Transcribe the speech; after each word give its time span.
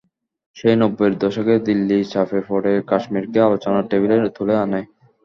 সেই 0.55 0.75
নব্বইয়ের 0.77 1.15
দশকে 1.23 1.55
দিল্লি 1.67 1.97
চাপে 2.11 2.39
পড়ে 2.49 2.73
কাশ্মীরকে 2.89 3.39
আলোচনার 3.47 3.83
টেবিলে 3.89 4.15
তুলে 4.37 4.55
আনে। 4.63 4.81